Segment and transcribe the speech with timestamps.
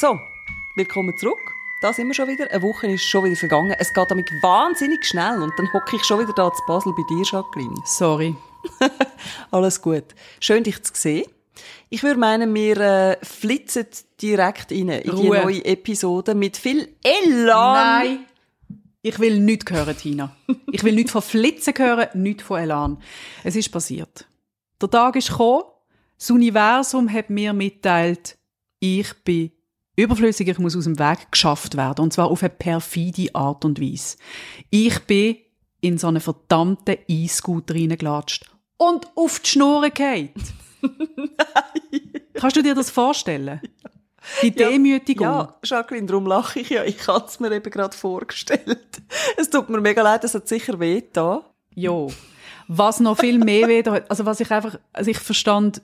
[0.00, 0.18] So,
[0.76, 1.52] willkommen zurück.
[1.82, 2.50] Da sind wir schon wieder.
[2.50, 3.76] Eine Woche ist schon wieder vergangen.
[3.78, 7.02] Es geht damit wahnsinnig schnell und dann hocke ich schon wieder da zu Basel bei
[7.10, 7.74] dir, Jacqueline.
[7.84, 8.34] Sorry.
[9.50, 10.04] Alles gut.
[10.40, 11.26] Schön, dich zu sehen.
[11.90, 13.88] Ich würde meinen, wir äh, flitzen
[14.22, 15.42] direkt rein in die Ruhe.
[15.42, 17.74] neue Episode mit viel Elan.
[17.74, 18.26] Nein.
[19.02, 20.34] Ich will nichts hören, Tina.
[20.72, 23.02] Ich will nichts von Flitzen hören, nichts von Elan.
[23.44, 24.26] Es ist passiert.
[24.80, 25.64] Der Tag ist gekommen.
[26.16, 28.38] Das Universum hat mir mitteilt,
[28.78, 29.52] ich bin
[30.02, 32.02] überflüssig, ich muss aus dem Weg geschafft werden.
[32.02, 34.16] Und zwar auf eine perfide Art und Weise.
[34.70, 35.36] Ich bin
[35.80, 40.30] in so einen verdammten E-Scooter reingelatscht und auf die Schnur gefallen.
[42.34, 43.60] Kannst du dir das vorstellen?
[44.42, 45.26] Die Demütigung.
[45.26, 46.84] Ja, Jacqueline, darum lache ich ja.
[46.84, 49.02] Ich habe es mir eben gerade vorgestellt.
[49.36, 51.42] Es tut mir mega leid, es hat sicher weh da.
[51.74, 52.10] Jo.
[52.68, 55.82] Was noch viel mehr hat- also was ich einfach, also ich verstand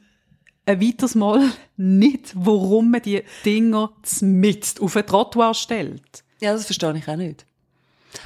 [0.67, 6.25] ein weiteres Mal nicht, warum man die Dinger zmitzt auf ein Trottoir stellt.
[6.41, 7.47] Ja, das verstehe ich auch nicht.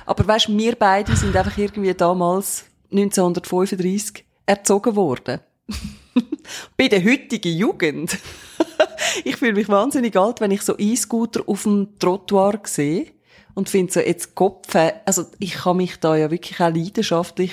[0.06, 5.40] Aber weißt, wir beide sind einfach irgendwie damals 1935 erzogen worden.
[6.76, 8.18] Bei der heutigen Jugend.
[9.24, 13.06] ich fühle mich wahnsinnig alt, wenn ich so E-Scooter auf dem Trottoir sehe
[13.54, 17.52] und finde so, jetzt Kopf, also ich kann mich da ja wirklich auch leidenschaftlich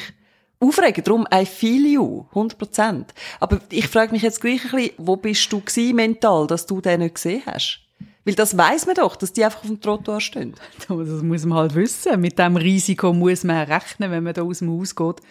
[0.60, 1.04] aufregen.
[1.04, 3.06] Darum, I feel you, 100%.
[3.40, 5.62] Aber ich frage mich jetzt gleich ein bisschen, wo bist du
[5.94, 7.82] mental, dass du den nicht gesehen hast?
[8.26, 10.54] Weil das weiss man doch, dass die einfach auf dem Trottoir stehen.
[10.90, 12.20] Das muss man halt wissen.
[12.20, 15.22] Mit dem Risiko muss man rechnen, wenn man da aus dem Haus geht.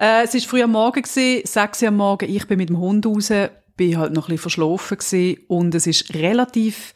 [0.00, 2.28] Äh, es war früh am Morgen, gewesen, 6 Uhr am Morgen.
[2.28, 3.32] Ich bin mit dem Hund raus,
[3.76, 6.94] bin halt noch ein bisschen verschlafen gewesen, und es ist relativ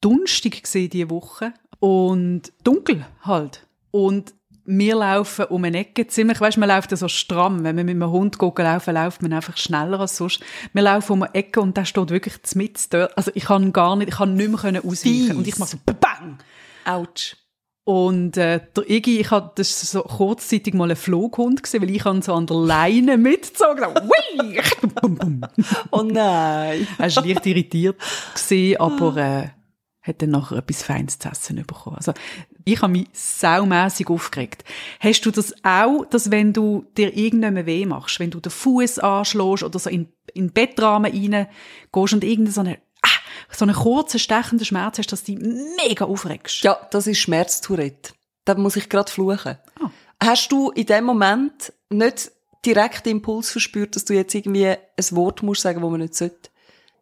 [0.00, 3.66] dunstig diese Woche und dunkel halt.
[3.90, 4.34] Und
[4.66, 7.64] wir laufen um eine Ecke ziemlich, weißt, man läuft ja so stramm.
[7.64, 10.40] Wenn man mit einem Hund geht laufen, läuft man einfach schneller als sonst.
[10.72, 13.16] Wir laufen um eine Ecke und der steht wirklich mitten dort.
[13.16, 14.96] Also ich kann gar nicht, ich kann nicht mehr ausweichen.
[14.96, 15.34] Fies.
[15.34, 16.38] Und ich mache so bang!
[16.84, 17.36] Autsch.
[17.86, 22.04] Und äh, der Iggy, ich hatte das so kurzzeitig mal einen Flughund gesehen, weil ich
[22.06, 24.00] han so an der Leine mitgezogen habe.
[25.90, 26.88] Oh nein.
[26.98, 27.96] Er war leicht irritiert,
[28.34, 29.48] gewesen, aber äh,
[30.04, 31.96] hat dann nachher etwas Feines zu essen bekommen.
[31.96, 32.12] Also,
[32.64, 34.64] ich habe mich saumässig aufgeregt.
[35.00, 38.98] Hast du das auch, dass wenn du dir irgendjemand weh machst, wenn du den Fuß
[38.98, 41.48] anschlägst oder so in, in den Bettrahmen rein
[41.92, 43.08] gehst und irgendeinen so einen, ah,
[43.50, 45.46] so einen kurzen, stechenden Schmerz hast, dass du dich
[45.82, 46.62] mega aufregst?
[46.62, 48.12] Ja, das ist Schmerztourette.
[48.44, 49.56] Da muss ich gerade fluchen.
[49.80, 49.90] Ah.
[50.22, 52.30] Hast du in dem Moment nicht
[52.64, 54.76] direkt den Impuls verspürt, dass du jetzt irgendwie ein
[55.10, 56.50] Wort musst sagen, wo man nicht sollte?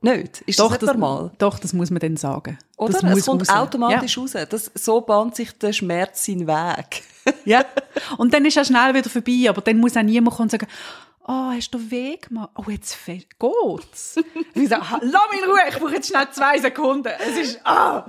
[0.03, 0.43] Nicht?
[0.47, 1.31] Ist das nicht normal?
[1.39, 2.59] Doch, das muss man dann sagen.
[2.83, 3.01] Oder?
[3.01, 3.57] Das es kommt raus.
[3.57, 4.33] automatisch raus.
[4.49, 7.03] Das, so bahnt sich der Schmerz seinen Weg.
[7.25, 7.33] Ja.
[7.45, 7.65] ja.
[8.19, 10.67] Und dann ist er schnell wieder vorbei, aber dann muss auch niemand kommen und sagen,
[11.27, 12.51] oh, hast du weh gemacht?
[12.57, 14.17] Oh, jetzt geht's.
[14.55, 17.13] ich sage, lass mich in Ruhe, ich brauche jetzt schnell zwei Sekunden.
[17.19, 18.07] Es ist, ah.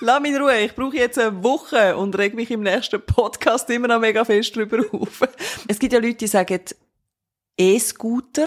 [0.00, 0.60] Lass mich in Ruhe.
[0.60, 4.54] Ich brauche jetzt eine Woche und reg mich im nächsten Podcast immer noch mega fest
[4.54, 5.22] drüber auf.
[5.66, 6.60] Es gibt ja Leute, die sagen
[7.56, 8.46] E-Scooter.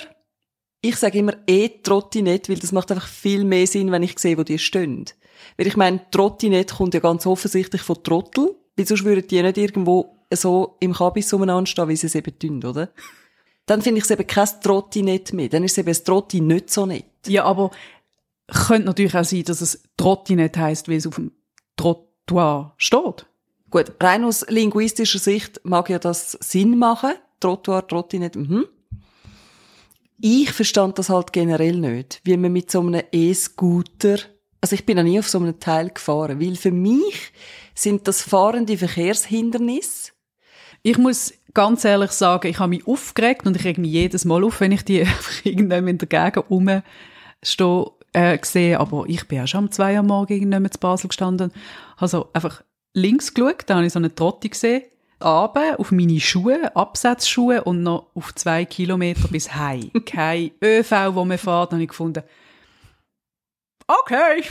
[0.81, 4.43] Ich sage immer E-Trottinette, weil das macht einfach viel mehr Sinn, wenn ich sehe, wo
[4.43, 5.05] die stehen.
[5.57, 9.57] Weil ich meine, Trottinette kommt ja ganz offensichtlich von Trottel, weil sonst würden die nicht
[9.57, 12.89] irgendwo so im Kabis umeinander stehen, wie sie es eben tun, oder?
[13.65, 15.49] Dann finde ich es eben kein Trottinette mehr.
[15.49, 17.05] Dann ist es eben ein Trotti nicht so nett.
[17.27, 17.71] Ja, aber
[18.47, 21.31] könnte natürlich auch sein, dass es Trottinett heisst, weil es auf dem
[21.75, 23.25] Trottoir steht.
[23.69, 27.13] Gut, rein aus linguistischer Sicht mag ja das Sinn machen.
[27.39, 28.65] Trottoir, Trottinette, mhm.
[30.19, 34.17] Ich verstand das halt generell nicht, wie man mit so einem E-Scooter,
[34.61, 37.31] also ich bin noch nie auf so einem Teil gefahren, weil für mich
[37.75, 40.13] sind das fahrende Verkehrshindernisse.
[40.81, 44.43] Ich muss ganz ehrlich sagen, ich habe mich aufgeregt und ich reg mich jedes Mal
[44.43, 45.05] auf, wenn ich die
[45.43, 46.83] irgendwann in der Gegend rumstehe,
[48.13, 48.79] äh, sehe.
[48.79, 51.51] Aber ich bin auch schon um zwei Uhr am Morgen irgendwann zu Basel gestanden.
[51.97, 52.63] Also einfach
[52.93, 54.83] links geschaut, da habe ich so eine Trotte gesehen.
[55.23, 59.91] Runter auf meine Schuhe, Absatzschuhe und noch auf zwei Kilometer bis heim.
[60.05, 62.23] Kein ÖV, wo man fährt, habe ich gefunden.
[63.87, 64.43] Okay,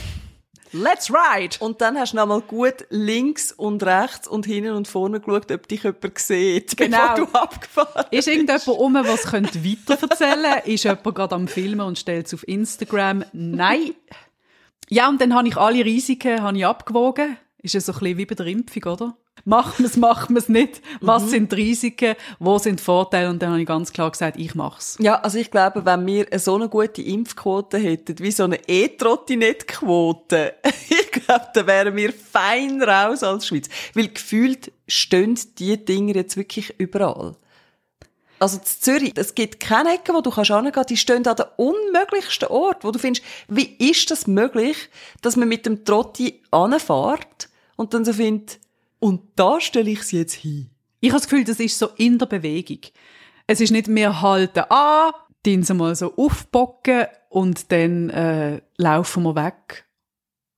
[0.73, 1.57] let's ride.
[1.59, 5.67] Und dann hast du nochmal gut links und rechts und hinten und vorne geschaut, ob
[5.67, 6.97] dich jemand sieht, Genau.
[7.15, 10.61] bevor du abgefahren Ist irgendjemand um, was könnte weiterverzählen?
[10.65, 13.23] Ist jemand gerade am Filmen und stellt es auf Instagram?
[13.31, 13.91] Nein.
[14.89, 17.37] Ja, und dann habe ich alle Risiken habe ich abgewogen.
[17.61, 19.17] Ist ja so ein bisschen wie bei der Impfung, oder?
[19.45, 20.81] Machen wir es, machen wir es nicht.
[20.99, 22.15] Was sind die Risiken?
[22.39, 23.29] Wo sind die Vorteile?
[23.29, 24.97] Und dann habe ich ganz klar gesagt, ich mache es.
[24.99, 30.55] Ja, also ich glaube, wenn wir so eine gute Impfquote hätten, wie so eine E-Trottinette-Quote,
[30.89, 33.69] ich glaube, dann wären wir fein raus als Schweiz.
[33.93, 37.35] Weil gefühlt stehen die Dinger jetzt wirklich überall.
[38.39, 41.47] Also in Zürich, es gibt keine Ecke, wo du kannst hingehen, die stehen an dem
[41.55, 44.89] unmöglichsten Ort, wo du findest, wie ist das möglich,
[45.21, 48.59] dass man mit dem Trotti anfährt und dann so findet,
[48.99, 50.69] und da stelle ich sie jetzt hin.
[50.99, 52.79] Ich habe das Gefühl, das ist so in der Bewegung.
[53.45, 55.13] Es ist nicht mehr halten an,
[55.45, 59.85] den sie mal so aufbocken und dann äh, laufen wir weg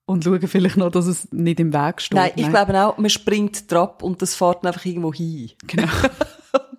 [0.06, 2.18] und schauen vielleicht noch, dass es nicht im Weg steht.
[2.18, 5.52] Nein, ich glaube auch, man springt drauf und das fährt einfach irgendwo hin.
[5.68, 5.88] Genau.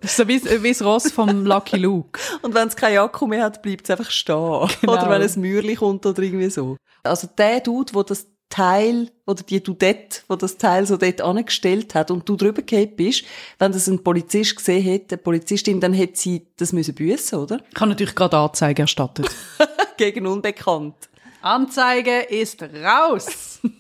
[0.01, 2.19] Das ist so wie, wie das Ross vom Lucky Luke.
[2.43, 4.67] Und wenn es keinen Akku mehr hat, bleibt es einfach stehen.
[4.81, 4.95] Genau.
[4.95, 6.77] Oder wenn ein Mürli kommt oder irgendwie so.
[7.03, 11.95] Also der Dude, wo das Teil, oder die Dudette, wo das Teil so dort angestellt
[11.95, 13.25] hat und du drüber gehabt bist,
[13.59, 17.61] wenn das ein Polizist gesehen hätte, eine Polizistin, dann hätte sie das müssen büssen, oder?
[17.73, 19.31] Ich habe natürlich gerade Anzeige erstattet.
[19.97, 20.97] Gegen Unbekannt.
[21.41, 23.61] Anzeige ist raus!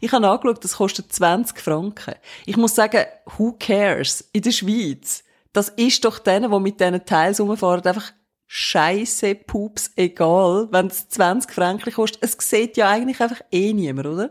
[0.00, 2.14] Ich habe angeschaut, das kostet 20 Franken.
[2.44, 3.04] Ich muss sagen,
[3.36, 4.28] who cares?
[4.32, 5.24] In der Schweiz.
[5.52, 8.12] Das ist doch denen, die mit diesen Teils rumfahren, einfach
[8.46, 12.22] scheisse Pups egal, wenn es 20 Franken kostet.
[12.22, 14.30] Es sieht ja eigentlich einfach eh niemand, oder?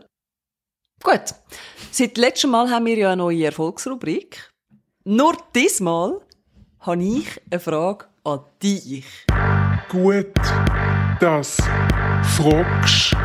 [1.02, 1.34] Gut.
[1.90, 4.50] Seit letztem Mal haben wir ja eine neue Erfolgsrubrik.
[5.04, 6.20] Nur diesmal
[6.80, 9.04] habe ich eine Frage an dich.
[9.88, 10.34] Gut,
[11.20, 11.58] das
[12.36, 13.15] fragst.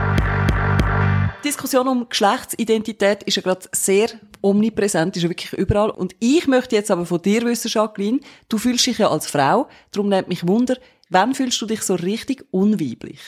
[1.43, 4.09] Die Diskussion um Geschlechtsidentität ist ja gerade sehr
[4.43, 5.89] omnipräsent, ist ja wirklich überall.
[5.89, 9.67] Und ich möchte jetzt aber von dir wissen, Jacqueline, du fühlst dich ja als Frau,
[9.91, 10.77] darum nimmt mich Wunder,
[11.09, 13.19] wann fühlst du dich so richtig unweiblich?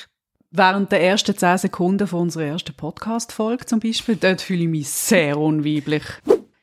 [0.52, 4.90] Während der ersten zehn Sekunden von unserer ersten Podcast-Folge zum Beispiel, dort fühle ich mich
[4.90, 6.04] sehr unweiblich.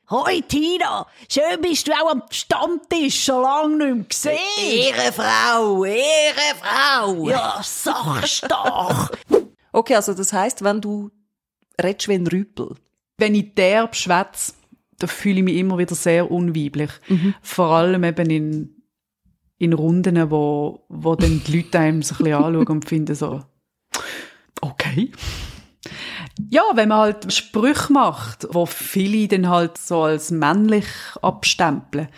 [0.09, 4.95] Hoi Tina, schön bist du auch am Stammtisch, schon lange nicht mehr gesehen.
[4.95, 7.29] Ehrenfrau, Ehrenfrau!
[7.29, 9.11] Ja, sag's doch.
[9.73, 11.13] Okay, also das heißt, wenn du
[11.83, 12.75] redest wie ein Rüpel.
[13.19, 14.55] Wenn ich derb schwätze,
[14.99, 16.91] da fühle ich mich immer wieder sehr unweiblich.
[17.43, 18.83] Vor allem eben in,
[19.59, 23.43] in Runden, wo, wo dann die Leute einem so ein bisschen anschauen und finden so,
[24.61, 25.11] okay.
[26.51, 30.87] Ja, wenn man halt Sprüche macht, wo viele dann halt so als männlich
[31.21, 32.09] abstempeln.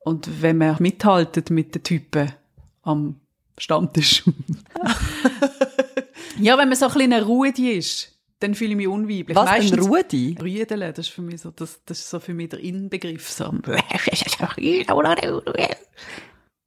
[0.00, 2.32] Und wenn man mithaltet mit den Typen
[2.82, 3.20] am
[3.58, 4.22] Stammtisch.
[6.38, 9.36] ja, wenn man so ein bisschen Ruhe ist, dann fühle ich mich unweiblich.
[9.36, 10.36] Was, ein Meistens- Rudi?
[10.40, 13.28] Rüdele, das ist für mich so, das, das ist so für mich der Inbegriff.
[13.28, 13.52] So.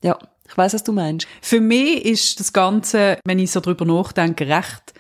[0.03, 1.27] Ja, ich weiß, was du meinst.
[1.41, 4.94] Für mich ist das Ganze, wenn ich so drüber nachdenke, recht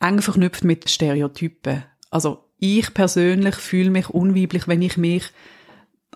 [0.00, 1.84] eng verknüpft mit Stereotypen.
[2.10, 5.24] Also ich persönlich fühle mich unweiblich, wenn ich mich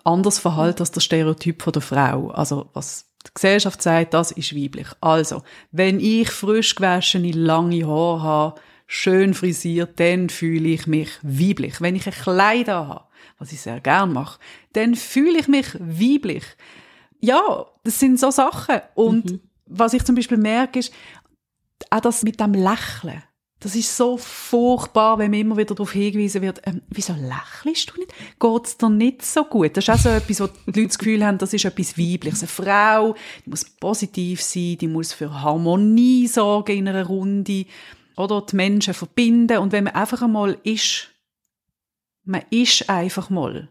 [0.03, 2.29] anders verhalte als der Stereotyp von der Frau.
[2.29, 4.87] Also was die Gesellschaft sagt, das ist weiblich.
[4.99, 8.61] Also, wenn ich frisch gewaschene, lange Haare habe,
[8.93, 11.79] schön frisiert, dann fühle ich mich weiblich.
[11.79, 13.05] Wenn ich ein Kleid habe,
[13.39, 14.37] was ich sehr gern mache,
[14.73, 16.43] dann fühle ich mich weiblich.
[17.21, 18.81] Ja, das sind so Sachen.
[18.95, 20.93] Und was ich zum Beispiel merke, ist,
[21.89, 23.23] auch das mit dem Lächeln.
[23.61, 27.99] Das ist so furchtbar, wenn mir immer wieder darauf hingewiesen wird, ähm, wieso lächelst du
[27.99, 28.13] nicht?
[28.39, 29.77] Geht's dir nicht so gut?
[29.77, 32.41] Das ist auch so etwas, wo die Leute das Gefühl haben, das ist etwas Weibliches.
[32.41, 33.15] Eine Frau,
[33.45, 37.65] die muss positiv sein, die muss für Harmonie sorgen in einer Runde
[38.17, 39.57] oder die Menschen verbinden.
[39.57, 41.09] Und wenn man einfach einmal ist,
[42.23, 43.69] man ist einfach mal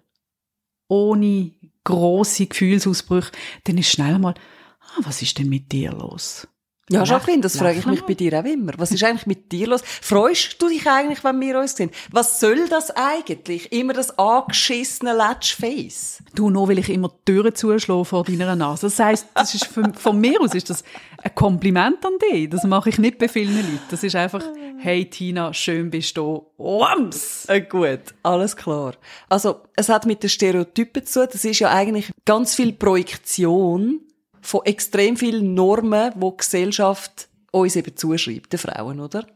[0.88, 1.52] ohne
[1.84, 3.32] grosse Gefühlsausbrüche,
[3.64, 4.34] dann ist schnell mal,
[4.80, 6.48] ah, was ist denn mit dir los?
[6.90, 8.72] Ja, Jacqueline, das frage ich mich bei dir auch immer.
[8.76, 9.80] Was ist eigentlich mit dir los?
[9.84, 11.92] Freust du dich eigentlich, wenn wir uns sehen?
[12.10, 13.70] Was soll das eigentlich?
[13.70, 16.18] Immer das angeschissene Let's-Face.
[16.34, 18.86] Du, nur weil ich immer die Türen zuschlafe vor deiner Nase.
[18.88, 20.82] Das heisst, das ist von, von mir aus ist das
[21.22, 22.48] ein Kompliment an dich.
[22.50, 23.80] Das mache ich nicht bei vielen Leuten.
[23.90, 24.44] Das ist einfach,
[24.78, 26.46] hey Tina, schön bist du.
[26.56, 27.46] Wams!
[27.46, 28.94] Äh, gut, alles klar.
[29.28, 31.28] Also, es hat mit den Stereotypen zu tun.
[31.32, 34.00] Das ist ja eigentlich ganz viel Projektion
[34.40, 39.26] von extrem vielen Normen, die die Gesellschaft uns eben zuschreibt, den Frauen, oder?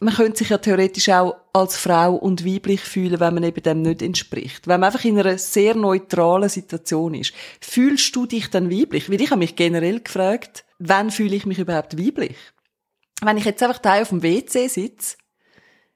[0.00, 3.82] Man könnte sich ja theoretisch auch als Frau und weiblich fühlen, wenn man eben dem
[3.82, 4.66] nicht entspricht.
[4.66, 7.32] Wenn man einfach in einer sehr neutralen Situation ist.
[7.60, 9.08] Fühlst du dich dann weiblich?
[9.08, 12.36] Weil ich habe mich generell gefragt, wann fühle ich mich überhaupt weiblich?
[13.22, 15.16] Wenn ich jetzt einfach da auf dem WC sitze,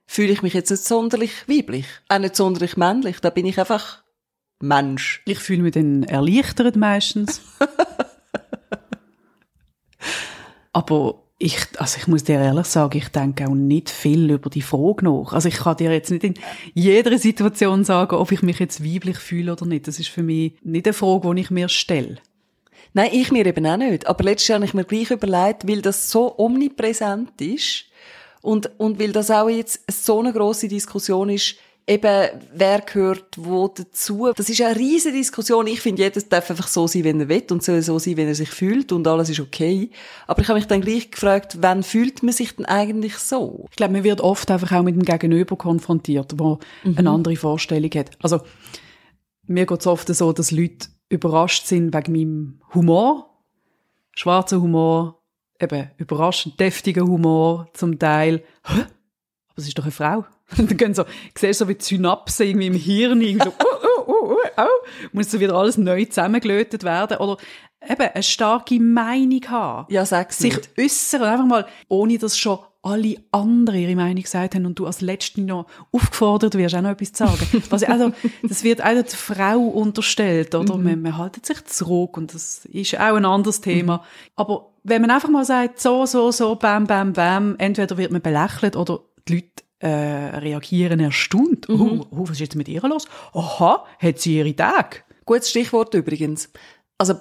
[0.06, 3.20] fühle ich mich jetzt nicht sonderlich weiblich, auch nicht sonderlich männlich.
[3.20, 4.04] Da bin ich einfach
[4.60, 5.22] Mensch.
[5.26, 7.40] Ich fühle mich dann erleichtert meistens.
[10.72, 14.62] Aber ich, also ich muss dir ehrlich sagen, ich denke auch nicht viel über die
[14.62, 15.32] Frage nach.
[15.32, 16.34] Also ich kann dir jetzt nicht in
[16.74, 19.88] jeder Situation sagen, ob ich mich jetzt weiblich fühle oder nicht.
[19.88, 22.18] Das ist für mich nicht eine Frage, die ich mir stelle.
[22.96, 24.06] Nein, ich mir eben auch nicht.
[24.06, 27.84] Aber letztes Jahr habe ich mir gleich überlegt, weil das so omnipräsent ist
[28.40, 33.68] und, und weil das auch jetzt so eine grosse Diskussion ist, eben, wer gehört wo
[33.68, 34.32] dazu.
[34.34, 35.66] Das ist eine riesige Diskussion.
[35.66, 38.28] Ich finde, jeder darf einfach so sein, wenn er will und soll so sein, wenn
[38.28, 39.90] er sich fühlt und alles ist okay.
[40.26, 43.66] Aber ich habe mich dann gleich gefragt, wann fühlt man sich denn eigentlich so?
[43.68, 46.60] Ich glaube, man wird oft einfach auch mit dem Gegenüber konfrontiert, wo
[46.96, 48.12] eine andere Vorstellung hat.
[48.22, 48.40] Also,
[49.46, 53.30] mir geht es oft so, dass Leute überrascht sind wegen meinem Humor.
[54.12, 55.22] Schwarzer Humor,
[55.60, 58.42] eben überraschend deftiger Humor zum Teil.
[58.64, 58.80] Hä?
[58.80, 60.24] Aber es ist doch eine Frau.
[60.56, 61.04] Und dann gehen so,
[61.36, 63.52] siehst du so wie die Synapsen irgendwie im Hirn, irgendwie so,
[64.26, 67.18] oh, oh, muss so wieder alles neu zusammengelötet werden.
[67.18, 67.36] Oder
[67.88, 69.92] eben eine starke Meinung haben.
[69.92, 74.64] Ja, sag's Sich äußern, einfach mal, ohne dass schon alle anderen ihre Meinung gesagt haben
[74.64, 77.62] und du als Letzte noch aufgefordert wirst, auch noch etwas zu sagen.
[77.70, 78.12] Was, also,
[78.44, 80.76] das wird auch der Frau unterstellt, oder?
[80.76, 84.04] Man, man haltet sich zurück und das ist auch ein anderes Thema.
[84.36, 88.22] Aber wenn man einfach mal sagt, so, so, so, bam, bam, bam, entweder wird man
[88.22, 91.68] belächelt oder die Leute äh, reagieren erstaunt.
[91.68, 93.06] Oh, oh, was ist jetzt mit ihr los?
[93.32, 94.98] Aha, hat sie ihre Tage?
[95.24, 96.50] Gutes Stichwort übrigens.
[96.98, 97.14] Also,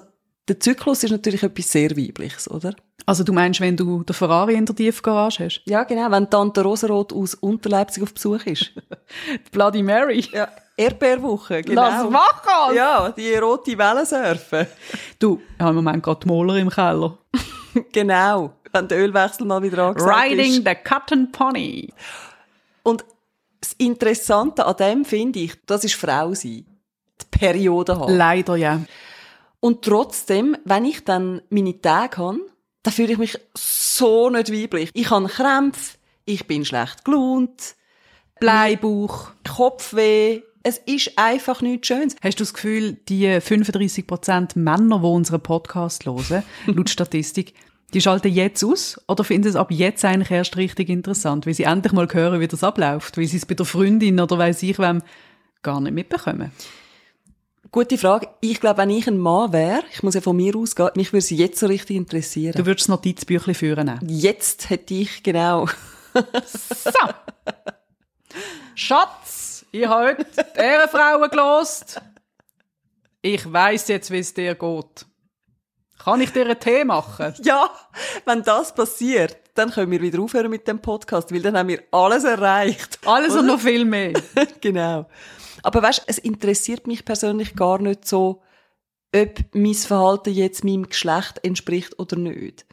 [0.48, 2.74] der Zyklus ist natürlich etwas sehr Weibliches, oder?
[3.04, 5.62] Also du meinst, wenn du den Ferrari in der Tiefgarage hast?
[5.64, 6.10] Ja, genau.
[6.10, 8.72] Wenn Tante Rosaroth aus Unterleipzig auf Besuch ist.
[9.52, 10.24] Bloody Mary.
[10.32, 10.48] ja.
[10.78, 11.82] Erdbeerwoche, genau.
[11.82, 12.76] Lass machen!
[12.76, 14.66] Ja, die rote Welle surfen.
[15.18, 17.16] Du, ich habe im Moment gerade die Moller im Keller.
[17.92, 18.52] genau.
[18.72, 20.64] Wenn der Ölwechsel mal wieder angesagt Riding ist.
[20.66, 21.88] the Cotton Pony.
[22.86, 23.04] Und
[23.60, 26.66] das Interessante an dem finde ich, das ist Frau sein.
[27.20, 28.14] Die Periode haben.
[28.14, 28.80] Leider ja.
[29.58, 32.38] Und trotzdem, wenn ich dann meine Tage habe,
[32.84, 34.90] dann fühle ich mich so nicht weiblich.
[34.94, 37.74] Ich habe Krämpfe, ich bin schlecht gelaunt,
[38.38, 39.32] Bleibuch.
[39.48, 40.42] Kopfweh.
[40.62, 42.14] Es ist einfach nichts Schönes.
[42.22, 47.54] Hast du das Gefühl, die 35% Männer, die unseren Podcast hören, laut Statistik,
[47.94, 51.64] die schalten jetzt aus oder finden es ab jetzt eigentlich erst richtig interessant, weil sie
[51.64, 54.78] endlich mal hören, wie das abläuft, weil sie es bei der Freundin oder weiss ich
[54.78, 55.02] wem
[55.62, 56.52] gar nicht mitbekommen?
[57.70, 58.28] Gute Frage.
[58.40, 61.22] Ich glaube, wenn ich ein Mann wäre, ich muss ja von mir ausgehen, mich würde
[61.22, 62.54] sie jetzt so richtig interessieren.
[62.56, 64.00] Du würdest das Notizbüchlein führen nehmen.
[64.08, 65.66] Jetzt hätte ich genau.
[66.46, 66.90] So.
[68.74, 72.00] Schatz, ich habe heute die Ehrenfrauen gelost.
[73.20, 75.06] Ich weiss jetzt, wie es dir geht.
[75.98, 77.34] Kann ich dir einen Tee machen?
[77.42, 77.70] ja,
[78.24, 81.82] wenn das passiert, dann können wir wieder aufhören mit dem Podcast, weil dann haben wir
[81.90, 82.98] alles erreicht.
[83.06, 84.12] Alles und noch viel mehr.
[84.60, 85.06] genau.
[85.62, 88.42] Aber weißt, es interessiert mich persönlich gar nicht so,
[89.14, 92.66] ob mein Verhalten jetzt meinem Geschlecht entspricht oder nicht.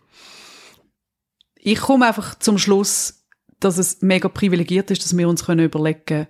[1.56, 3.25] Ich komme einfach zum Schluss,
[3.60, 6.27] dass es mega privilegiert ist, dass wir uns können überlegen können,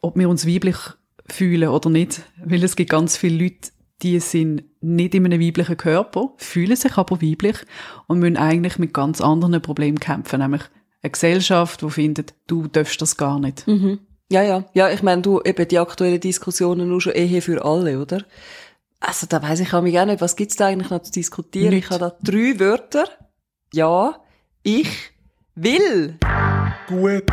[0.00, 0.76] ob wir uns weiblich
[1.28, 2.22] fühlen oder nicht.
[2.44, 3.70] Weil es gibt ganz viele Leute,
[4.02, 7.56] die sind nicht in einem weiblichen Körper, fühlen sich aber weiblich
[8.06, 10.40] und müssen eigentlich mit ganz anderen Problemen kämpfen.
[10.40, 10.62] Nämlich
[11.02, 13.64] eine Gesellschaft, die findet, du darfst das gar nicht.
[14.30, 14.64] Ja, ja.
[14.74, 18.24] Ja, ich meine, du, eben die aktuellen Diskussionen nur schon Ehe für alle, oder?
[19.00, 21.72] Also, da weiss ich auch mich auch nicht, was gibt's da eigentlich noch zu diskutieren?
[21.72, 23.04] Ich habe da drei Wörter.
[23.72, 24.20] Ja,
[24.62, 25.12] ich
[25.54, 26.18] will.
[26.88, 27.30] Gut,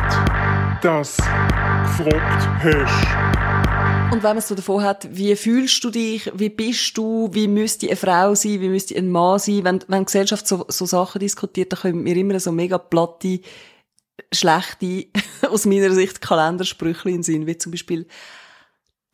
[0.82, 3.55] dass du gefragt hast.
[4.12, 7.48] Und wenn man es so davon hat, wie fühlst du dich, wie bist du, wie
[7.48, 10.86] müsste eine Frau sein, wie müsste ein Mann sein, wenn, wenn die Gesellschaft so, so
[10.86, 13.40] Sachen diskutiert, dann kommen mir immer so mega platte,
[14.32, 15.06] schlechte,
[15.50, 18.06] aus meiner Sicht Kalendersprüche in Sinn, wie zum Beispiel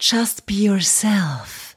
[0.00, 1.76] Just be yourself.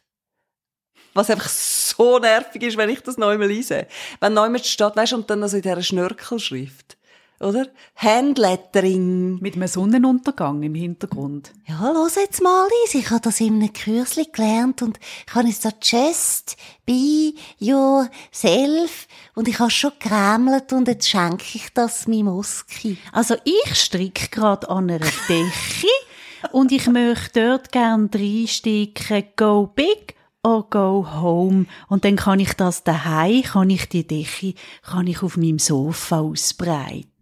[1.14, 3.88] Was einfach so nervig ist, wenn ich das neu mal lese.
[4.20, 6.95] Wenn neu mal steht, weißt und dann also in dieser Schnörkelschrift.
[7.40, 7.68] Oder?
[7.96, 9.40] Handlettering.
[9.42, 11.52] Mit einem Sonnenuntergang im Hintergrund.
[11.68, 13.00] Ja, los jetzt mal, Lise.
[13.00, 19.08] Ich habe das in einem Kürzli gelernt und ich habe jetzt so Just be yourself
[19.36, 22.98] und ich habe schon gerämelt und jetzt schenke ich das meinem Oski.
[23.12, 25.88] Also ich stricke gerade an einer Decke
[26.54, 31.66] und ich möchte dort gern reinsticken, go big or go home.
[31.90, 36.20] Und dann kann ich das daheim, kann ich die Decke, kann ich auf meinem Sofa
[36.20, 37.15] ausbreiten.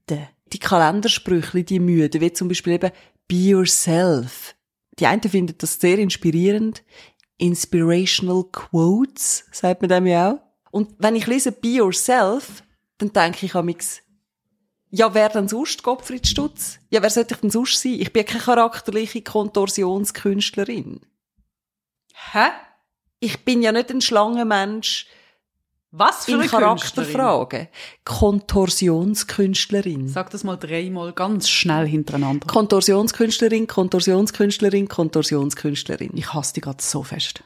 [0.54, 2.92] Die Kalendersprüche, die müde, wie zum Beispiel eben
[3.28, 4.56] Be Yourself.
[5.00, 6.84] Die einen finden das sehr inspirierend.
[7.38, 10.40] Inspirational Quotes, sagt man dem ja auch.
[10.72, 12.64] Und wenn ich lese Be Yourself,
[12.98, 13.66] dann denke ich an
[14.96, 16.78] ja, wer denn sonst Gottfried Stutz?
[16.92, 17.94] Ja, wer sollte ich denn sonst sein?
[17.94, 21.02] Ich bin keine charakterliche Kontorsionskünstlerin.
[22.14, 22.50] Hä?
[23.20, 25.08] Ich bin ja nicht ein Schlangenmensch
[25.96, 27.14] Was für in eine Künstlerin?
[27.14, 27.68] Charakterfragen.
[28.04, 30.08] Kontorsionskünstlerin.
[30.08, 32.48] Sag das mal dreimal ganz schnell hintereinander.
[32.48, 36.10] Kontorsionskünstlerin, Kontorsionskünstlerin, Kontorsionskünstlerin.
[36.16, 37.44] Ich hasse dich gerade so fest.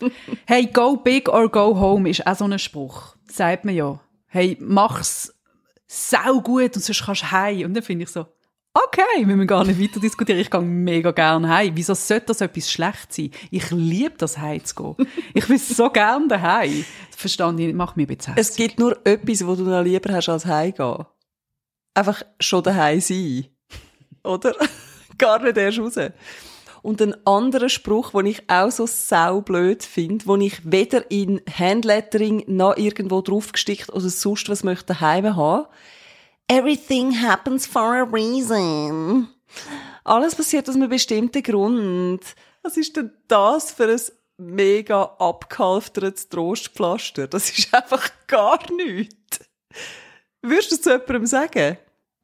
[0.46, 3.16] hey, go big or go home ist auch so ein Spruch.
[3.28, 3.98] Sagt man ja.
[4.28, 5.34] Hey, mach's
[5.88, 7.64] sau gut und sonst kannst du heim.
[7.64, 8.24] Und dann finde ich so,
[8.76, 10.38] Okay, wir müssen gar nicht weiter diskutieren.
[10.38, 11.72] Ich gehe mega gerne heim.
[11.74, 13.30] Wieso sollte das etwas schlecht sein?
[13.50, 15.08] Ich liebe das heim zu gehen.
[15.32, 16.84] Ich bin so gerne daheim.
[17.10, 17.72] Verstand ich.
[17.72, 21.06] Mach mir bitte Es gibt nur etwas, wo du noch lieber hast als heimgehen.
[21.94, 23.46] Einfach schon daheim sein.
[24.22, 24.54] Oder?
[25.16, 25.98] Gar nicht erst raus.
[26.82, 32.44] Und ein anderer Spruch, den ich auch so saublöd finde, den ich weder in Handlettering
[32.46, 35.64] noch irgendwo draufgestickt oder sonst was möchte daheim haben.
[36.48, 39.28] Everything happens for a reason.
[40.04, 42.20] Alles passiert aus einem bestimmten Grund.
[42.62, 44.00] Was ist denn das für ein
[44.38, 47.26] mega abgehalftertes Trostpflaster?
[47.26, 49.40] Das ist einfach gar nichts.
[50.42, 51.78] Würdest du es zu jemandem sagen?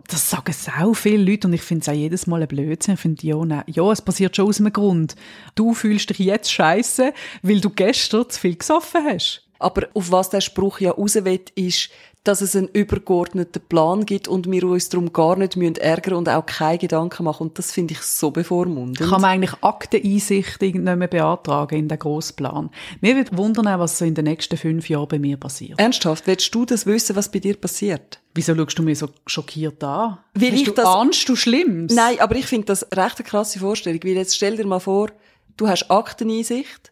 [0.09, 2.95] Das sagen sau viele Leute und ich finde es auch jedes Mal ein Blödsinn.
[2.95, 5.17] Ich finde, ja, nein, ja, es passiert schon aus einem Grund.
[5.55, 7.13] Du fühlst dich jetzt scheiße,
[7.43, 9.49] weil du gestern zu viel gesoffen hast.
[9.63, 11.89] Aber auf was der Spruch ja raus will, ist,
[12.25, 16.29] dass es einen übergeordneten Plan gibt und wir uns darum gar nicht müssen ärgern und
[16.29, 17.49] auch keine Gedanken machen.
[17.49, 18.99] Und das finde ich so bevormundend.
[19.01, 22.71] Kann man eigentlich Akteneinsicht nicht mehr beantragen in den Grossplan?
[23.01, 25.81] Mir wird wundern, was so in den nächsten fünf Jahren bei mir passiert.
[25.81, 28.21] Ernsthaft, willst du das wissen, was bei dir passiert?
[28.35, 30.19] Wieso schaust du mir so schockiert an?
[30.35, 30.85] Weil Hast ich du das-
[31.27, 31.93] du Schlimmes?
[31.93, 35.09] Nein, aber ich finde das recht eine krasse Vorstellung, weil jetzt stell dir mal vor,
[35.57, 36.92] du hast Akteneinsicht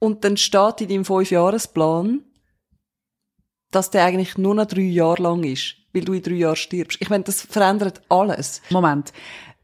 [0.00, 2.24] und dann steht in deinem Fünfjahresplan,
[3.70, 6.98] dass der eigentlich nur noch drei Jahre lang ist, weil du in drei Jahren stirbst.
[7.00, 8.62] Ich meine, das verändert alles.
[8.70, 9.12] Moment.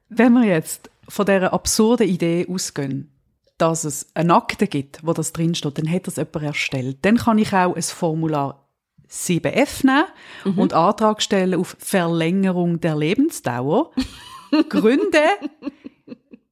[0.09, 3.11] Wenn wir jetzt von dieser absurden Idee ausgehen,
[3.59, 6.99] dass es eine Akte gibt, wo das drinsteht, dann hat das jemand erstellt.
[7.03, 8.69] Dann kann ich auch ein Formular
[9.11, 13.93] 7f nehmen und Antrag stellen auf Verlängerung der Lebensdauer.
[14.69, 15.23] Gründe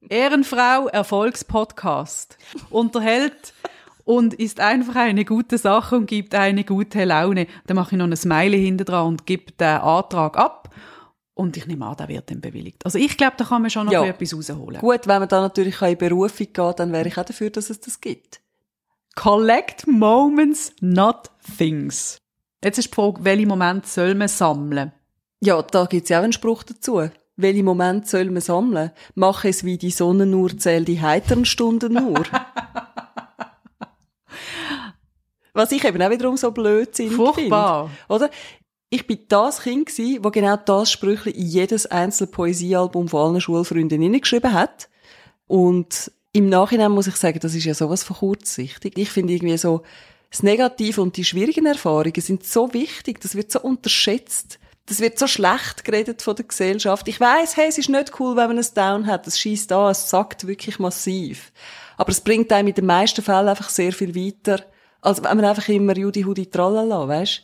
[0.09, 2.37] Ehrenfrau Erfolgspodcast
[2.69, 3.53] unterhält
[4.03, 7.47] und ist einfach eine gute Sache und gibt eine gute Laune.
[7.67, 10.69] Dann mache ich noch ein Smiley hinter dran und gebe den Antrag ab.
[11.33, 12.85] Und ich nehme an, der wird dann bewilligt.
[12.85, 14.05] Also ich glaube, da kann man schon noch Ja.
[14.05, 14.79] etwas rausholen.
[14.79, 17.79] Gut, wenn man da natürlich in Berufung geht, dann wäre ich auch dafür, dass es
[17.81, 18.39] das gibt.
[19.15, 22.17] Collect moments, not things.
[22.63, 24.91] Jetzt ist die Frage, welche Momente soll man sammeln?
[25.41, 27.09] Ja, da gibt's ja auch einen Spruch dazu.
[27.37, 28.91] Welche Momente soll man sammeln?
[29.13, 32.23] Mach es wie die Sonne nur, zähl die heiteren Stunden nur.
[35.53, 37.33] Was ich eben auch wiederum so blödsinnig finde.
[37.33, 37.89] Furchtbar.
[38.09, 38.29] Oder?
[38.89, 43.41] Ich bin das Kind gsi, wo genau das Sprüchli in jedes einzelne Poesiealbum von allen
[43.41, 44.89] Schulfreunden hineingeschrieben hat.
[45.47, 48.97] Und im Nachhinein muss ich sagen, das ist ja sowas von kurzsichtig.
[48.97, 49.81] Ich finde irgendwie so,
[50.29, 54.59] das Negative und die schwierigen Erfahrungen sind so wichtig, das wird so unterschätzt.
[54.87, 57.07] Das wird so schlecht geredet von der Gesellschaft.
[57.07, 59.25] Ich weiß, hey, es ist nicht cool, wenn man es down hat.
[59.25, 61.51] Es schießt an, es sackt wirklich massiv.
[61.97, 64.63] Aber es bringt einem in den meisten Fällen einfach sehr viel weiter,
[65.01, 67.43] als wenn man einfach immer Judy Hudi tralala, weißt?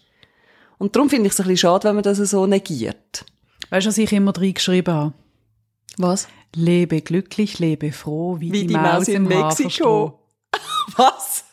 [0.77, 3.25] Und darum finde ich es ein bisschen schade, wenn man das so negiert.
[3.69, 5.13] Weißt du, was ich immer reingeschrieben habe?
[5.97, 6.27] Was?
[6.55, 10.19] Lebe glücklich, lebe froh, wie, Wie die, Maus im Haferstroh.
[10.97, 11.45] Was?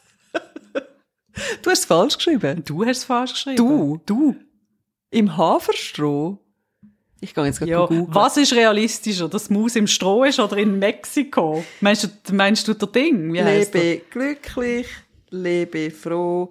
[1.62, 2.64] du hast es falsch geschrieben.
[2.64, 3.56] Du hast es falsch geschrieben.
[3.56, 4.00] Du?
[4.04, 4.36] Du.
[5.10, 6.38] Im Haferstroh?
[7.20, 8.06] Ich gehe jetzt gerade Ja, googeln.
[8.10, 11.64] was ist realistischer, dass Maus im Stroh ist oder in Mexiko?
[11.80, 13.32] Meinst du, meinst du der Ding?
[13.32, 13.40] Wie?
[13.40, 14.86] Lebe glücklich,
[15.30, 16.50] lebe froh.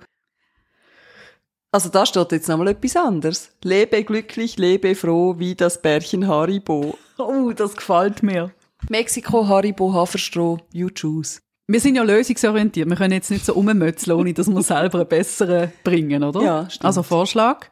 [1.71, 3.51] Also da steht jetzt nochmal etwas anderes.
[3.63, 6.97] Lebe glücklich, lebe froh, wie das Bärchen Haribo.
[7.17, 8.51] Oh, das gefällt mir.
[8.89, 11.39] Mexiko, Haribo, Haferstroh, you choose.
[11.69, 12.89] Wir sind ja lösungsorientiert.
[12.89, 16.41] Wir können jetzt nicht so rummötzeln, ohne dass wir selber einen besseren bringen, oder?
[16.41, 16.85] Ja, stimmt.
[16.85, 17.69] Also Vorschlag?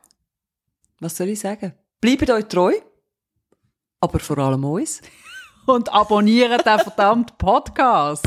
[1.05, 1.71] Was soll ich sagen?
[2.01, 2.73] Bleibt euch treu,
[3.99, 5.03] aber vor allem uns.
[5.67, 8.25] Und abonnieren den verdammten Podcast.